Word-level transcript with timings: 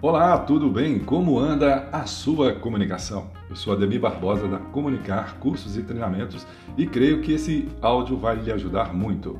Olá, 0.00 0.38
tudo 0.38 0.70
bem? 0.70 1.00
Como 1.00 1.40
anda 1.40 1.88
a 1.90 2.06
sua 2.06 2.52
comunicação? 2.52 3.32
Eu 3.50 3.56
sou 3.56 3.72
Ademir 3.72 3.98
Barbosa 3.98 4.46
da 4.46 4.58
Comunicar 4.58 5.40
Cursos 5.40 5.76
e 5.76 5.82
Treinamentos 5.82 6.46
e 6.76 6.86
creio 6.86 7.20
que 7.20 7.32
esse 7.32 7.68
áudio 7.82 8.16
vai 8.16 8.36
lhe 8.36 8.52
ajudar 8.52 8.94
muito. 8.94 9.36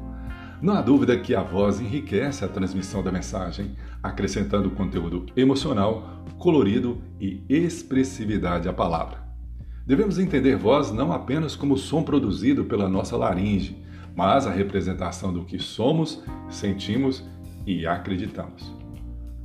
Não 0.60 0.74
há 0.74 0.80
dúvida 0.80 1.16
que 1.16 1.32
a 1.32 1.44
voz 1.44 1.80
enriquece 1.80 2.44
a 2.44 2.48
transmissão 2.48 3.04
da 3.04 3.12
mensagem, 3.12 3.76
acrescentando 4.02 4.68
conteúdo 4.72 5.26
emocional, 5.36 6.24
colorido 6.38 7.00
e 7.20 7.40
expressividade 7.48 8.68
à 8.68 8.72
palavra. 8.72 9.22
Devemos 9.86 10.18
entender 10.18 10.56
voz 10.56 10.90
não 10.90 11.12
apenas 11.12 11.54
como 11.54 11.78
som 11.78 12.02
produzido 12.02 12.64
pela 12.64 12.88
nossa 12.88 13.16
laringe, 13.16 13.80
mas 14.12 14.44
a 14.44 14.50
representação 14.50 15.32
do 15.32 15.44
que 15.44 15.60
somos, 15.60 16.20
sentimos 16.48 17.24
e 17.64 17.86
acreditamos. 17.86 18.87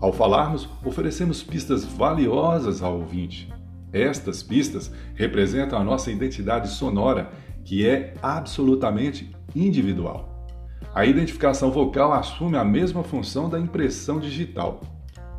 Ao 0.04 0.12
falarmos, 0.12 0.68
oferecemos 0.84 1.42
pistas 1.42 1.86
valiosas 1.86 2.84
ao 2.84 3.00
ouvinte. 3.00 3.50
Estas 3.94 4.44
pistas 4.44 4.92
representam 5.16 5.80
a 5.80 5.84
nossa 5.84 6.12
identidade 6.12 6.68
sonora, 6.68 7.32
que 7.64 7.88
é 7.88 8.14
absolutamente 8.22 9.34
individual. 9.56 10.46
A 10.94 11.06
identificação 11.06 11.72
vocal 11.72 12.12
assume 12.12 12.58
a 12.58 12.66
mesma 12.66 13.02
função 13.02 13.48
da 13.48 13.58
impressão 13.58 14.20
digital. 14.20 14.82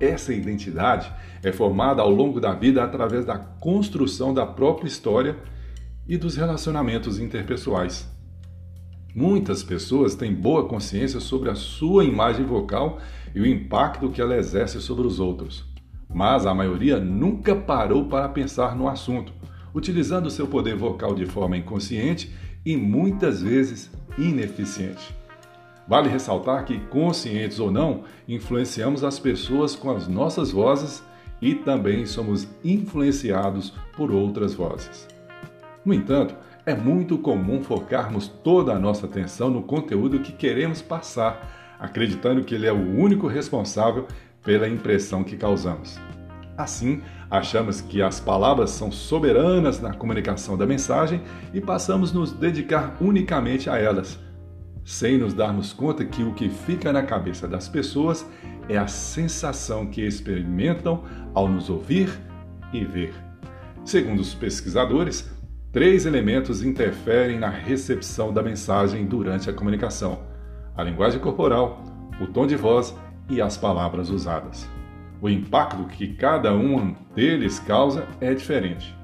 Essa 0.00 0.32
identidade 0.32 1.12
é 1.42 1.52
formada 1.52 2.00
ao 2.00 2.08
longo 2.08 2.40
da 2.40 2.54
vida 2.54 2.82
através 2.82 3.26
da 3.26 3.36
construção 3.36 4.32
da 4.32 4.46
própria 4.46 4.88
história 4.88 5.36
e 6.08 6.16
dos 6.16 6.36
relacionamentos 6.36 7.18
interpessoais. 7.18 8.13
Muitas 9.14 9.62
pessoas 9.62 10.16
têm 10.16 10.34
boa 10.34 10.66
consciência 10.66 11.20
sobre 11.20 11.48
a 11.48 11.54
sua 11.54 12.04
imagem 12.04 12.44
vocal 12.44 12.98
e 13.32 13.40
o 13.40 13.46
impacto 13.46 14.10
que 14.10 14.20
ela 14.20 14.36
exerce 14.36 14.80
sobre 14.80 15.06
os 15.06 15.20
outros, 15.20 15.64
mas 16.12 16.44
a 16.46 16.52
maioria 16.52 16.98
nunca 16.98 17.54
parou 17.54 18.06
para 18.06 18.28
pensar 18.28 18.74
no 18.74 18.88
assunto, 18.88 19.32
utilizando 19.72 20.28
seu 20.30 20.48
poder 20.48 20.74
vocal 20.74 21.14
de 21.14 21.26
forma 21.26 21.56
inconsciente 21.56 22.34
e 22.66 22.76
muitas 22.76 23.40
vezes 23.40 23.88
ineficiente. 24.18 25.14
Vale 25.86 26.08
ressaltar 26.08 26.64
que, 26.64 26.80
conscientes 26.80 27.60
ou 27.60 27.70
não, 27.70 28.02
influenciamos 28.26 29.04
as 29.04 29.20
pessoas 29.20 29.76
com 29.76 29.92
as 29.92 30.08
nossas 30.08 30.50
vozes 30.50 31.04
e 31.40 31.54
também 31.54 32.04
somos 32.04 32.48
influenciados 32.64 33.72
por 33.96 34.10
outras 34.10 34.54
vozes. 34.54 35.06
No 35.84 35.94
entanto, 35.94 36.34
é 36.66 36.74
muito 36.74 37.18
comum 37.18 37.62
focarmos 37.62 38.26
toda 38.26 38.72
a 38.72 38.78
nossa 38.78 39.06
atenção 39.06 39.50
no 39.50 39.62
conteúdo 39.62 40.20
que 40.20 40.32
queremos 40.32 40.80
passar, 40.80 41.76
acreditando 41.78 42.42
que 42.42 42.54
ele 42.54 42.66
é 42.66 42.72
o 42.72 42.98
único 42.98 43.26
responsável 43.26 44.06
pela 44.42 44.68
impressão 44.68 45.22
que 45.22 45.36
causamos. 45.36 45.98
Assim, 46.56 47.02
achamos 47.30 47.80
que 47.80 48.00
as 48.00 48.20
palavras 48.20 48.70
são 48.70 48.90
soberanas 48.90 49.80
na 49.80 49.92
comunicação 49.92 50.56
da 50.56 50.64
mensagem 50.64 51.20
e 51.52 51.60
passamos 51.60 52.12
a 52.12 52.14
nos 52.14 52.32
dedicar 52.32 52.96
unicamente 53.00 53.68
a 53.68 53.76
elas, 53.76 54.18
sem 54.84 55.18
nos 55.18 55.34
darmos 55.34 55.72
conta 55.72 56.04
que 56.04 56.22
o 56.22 56.32
que 56.32 56.48
fica 56.48 56.92
na 56.92 57.02
cabeça 57.02 57.48
das 57.48 57.68
pessoas 57.68 58.24
é 58.68 58.78
a 58.78 58.86
sensação 58.86 59.86
que 59.86 60.00
experimentam 60.00 61.02
ao 61.34 61.48
nos 61.48 61.68
ouvir 61.68 62.08
e 62.72 62.84
ver. 62.84 63.12
Segundo 63.84 64.20
os 64.20 64.32
pesquisadores, 64.32 65.30
Três 65.74 66.06
elementos 66.06 66.62
interferem 66.62 67.38
na 67.40 67.48
recepção 67.48 68.32
da 68.32 68.40
mensagem 68.40 69.04
durante 69.04 69.50
a 69.50 69.52
comunicação: 69.52 70.20
a 70.76 70.84
linguagem 70.84 71.18
corporal, 71.18 71.82
o 72.20 72.28
tom 72.28 72.46
de 72.46 72.54
voz 72.54 72.96
e 73.28 73.42
as 73.42 73.56
palavras 73.56 74.08
usadas. 74.08 74.68
O 75.20 75.28
impacto 75.28 75.84
que 75.88 76.14
cada 76.14 76.54
um 76.54 76.94
deles 77.12 77.58
causa 77.58 78.06
é 78.20 78.32
diferente. 78.32 78.96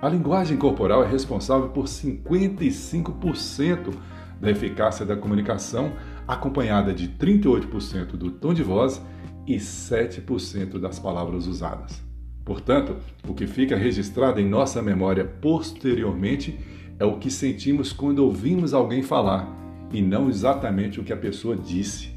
A 0.00 0.08
linguagem 0.08 0.56
corporal 0.56 1.02
é 1.02 1.08
responsável 1.08 1.70
por 1.70 1.86
55% 1.86 3.92
da 4.40 4.48
eficácia 4.48 5.04
da 5.04 5.16
comunicação, 5.16 5.92
acompanhada 6.28 6.94
de 6.94 7.08
38% 7.08 8.12
do 8.12 8.30
tom 8.30 8.54
de 8.54 8.62
voz 8.62 9.04
e 9.44 9.56
7% 9.56 10.78
das 10.78 11.00
palavras 11.00 11.48
usadas. 11.48 12.11
Portanto, 12.44 12.96
o 13.26 13.34
que 13.34 13.46
fica 13.46 13.76
registrado 13.76 14.40
em 14.40 14.48
nossa 14.48 14.82
memória 14.82 15.24
posteriormente 15.24 16.58
é 16.98 17.04
o 17.04 17.18
que 17.18 17.30
sentimos 17.30 17.92
quando 17.92 18.20
ouvimos 18.20 18.74
alguém 18.74 19.02
falar 19.02 19.48
e 19.92 20.00
não 20.00 20.28
exatamente 20.28 21.00
o 21.00 21.04
que 21.04 21.12
a 21.12 21.16
pessoa 21.16 21.56
disse. 21.56 22.10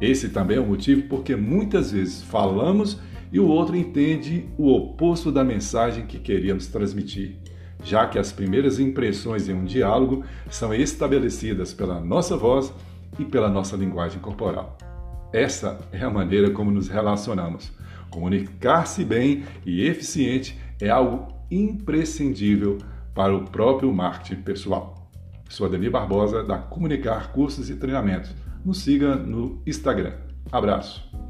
Esse 0.00 0.28
também 0.28 0.56
é 0.56 0.60
o 0.60 0.66
motivo 0.66 1.08
porque 1.08 1.34
muitas 1.36 1.92
vezes 1.92 2.22
falamos 2.22 3.00
e 3.32 3.40
o 3.40 3.46
outro 3.46 3.76
entende 3.76 4.46
o 4.58 4.72
oposto 4.72 5.32
da 5.32 5.42
mensagem 5.42 6.06
que 6.06 6.18
queríamos 6.18 6.66
transmitir, 6.66 7.36
já 7.82 8.06
que 8.06 8.18
as 8.18 8.32
primeiras 8.32 8.78
impressões 8.78 9.48
em 9.48 9.54
um 9.54 9.64
diálogo 9.64 10.24
são 10.50 10.74
estabelecidas 10.74 11.72
pela 11.72 12.00
nossa 12.00 12.36
voz 12.36 12.72
e 13.18 13.24
pela 13.24 13.48
nossa 13.48 13.76
linguagem 13.76 14.20
corporal. 14.20 14.76
Essa 15.32 15.80
é 15.90 16.00
a 16.00 16.10
maneira 16.10 16.50
como 16.50 16.70
nos 16.70 16.88
relacionamos. 16.88 17.72
Comunicar-se 18.14 19.04
bem 19.04 19.42
e 19.66 19.84
eficiente 19.88 20.56
é 20.80 20.88
algo 20.88 21.34
imprescindível 21.50 22.78
para 23.12 23.36
o 23.36 23.44
próprio 23.44 23.92
marketing 23.92 24.40
pessoal. 24.42 25.10
Sou 25.48 25.66
Ademir 25.66 25.90
Barbosa, 25.90 26.44
da 26.44 26.58
Comunicar 26.58 27.32
Cursos 27.32 27.68
e 27.68 27.74
Treinamentos. 27.74 28.32
Nos 28.64 28.78
siga 28.78 29.16
no 29.16 29.60
Instagram. 29.66 30.12
Abraço! 30.52 31.23